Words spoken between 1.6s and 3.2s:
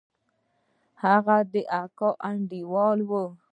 اکا انډيوال و.